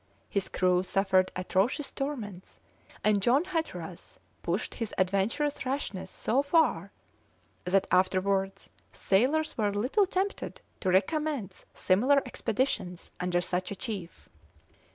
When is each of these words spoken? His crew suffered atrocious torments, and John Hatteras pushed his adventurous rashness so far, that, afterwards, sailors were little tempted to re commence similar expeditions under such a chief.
His 0.27 0.49
crew 0.49 0.81
suffered 0.81 1.31
atrocious 1.35 1.91
torments, 1.91 2.59
and 3.03 3.21
John 3.21 3.43
Hatteras 3.43 4.17
pushed 4.41 4.73
his 4.73 4.95
adventurous 4.97 5.63
rashness 5.63 6.09
so 6.09 6.41
far, 6.41 6.91
that, 7.65 7.85
afterwards, 7.91 8.67
sailors 8.91 9.55
were 9.59 9.71
little 9.71 10.07
tempted 10.07 10.59
to 10.79 10.89
re 10.89 11.01
commence 11.01 11.65
similar 11.75 12.19
expeditions 12.25 13.11
under 13.19 13.41
such 13.41 13.69
a 13.69 13.75
chief. 13.75 14.27